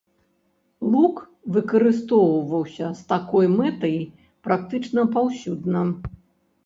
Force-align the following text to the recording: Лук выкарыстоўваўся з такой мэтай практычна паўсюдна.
Лук 0.93 1.17
выкарыстоўваўся 1.57 2.87
з 3.01 3.07
такой 3.13 3.45
мэтай 3.59 3.97
практычна 4.49 5.01
паўсюдна. 5.17 5.81